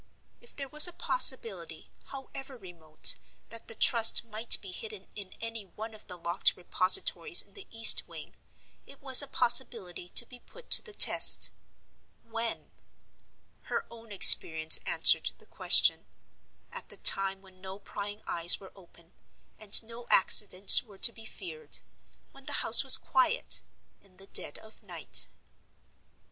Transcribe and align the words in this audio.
If 0.39 0.55
there 0.55 0.67
was 0.67 0.87
a 0.87 0.93
possibility, 0.93 1.91
however 2.05 2.57
remote, 2.57 3.17
that 3.49 3.67
the 3.67 3.75
Trust 3.75 4.23
might 4.25 4.59
be 4.59 4.71
hidden 4.71 5.11
in 5.15 5.31
any 5.39 5.63
one 5.67 5.93
of 5.93 6.07
the 6.07 6.17
locked 6.17 6.55
repositories 6.57 7.43
in 7.43 7.53
the 7.53 7.67
east 7.69 8.07
wing, 8.07 8.33
it 8.87 8.99
was 8.99 9.21
a 9.21 9.27
possibility 9.27 10.09
to 10.09 10.25
be 10.25 10.39
put 10.39 10.71
to 10.71 10.81
the 10.81 10.93
test. 10.95 11.51
When? 12.23 12.71
Her 13.69 13.85
own 13.91 14.11
experience 14.11 14.79
answered 14.87 15.33
the 15.37 15.45
question. 15.45 16.07
At 16.71 16.89
the 16.89 16.97
time 16.97 17.43
when 17.43 17.61
no 17.61 17.77
prying 17.77 18.23
eyes 18.25 18.59
were 18.59 18.73
open, 18.75 19.13
and 19.59 19.83
no 19.83 20.07
accidents 20.09 20.81
were 20.81 20.97
to 20.97 21.13
be 21.13 21.25
feared—when 21.25 22.45
the 22.45 22.53
house 22.65 22.83
was 22.83 22.97
quiet—in 22.97 24.17
the 24.17 24.25
dead 24.25 24.57
of 24.57 24.81
night. 24.81 25.27